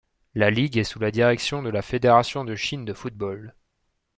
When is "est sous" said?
0.79-0.97